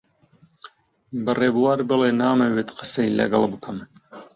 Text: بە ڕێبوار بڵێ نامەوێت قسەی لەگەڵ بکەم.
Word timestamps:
بە 1.23 1.31
ڕێبوار 1.39 1.79
بڵێ 1.89 2.11
نامەوێت 2.21 2.69
قسەی 2.77 3.15
لەگەڵ 3.19 3.43
بکەم. 3.53 3.77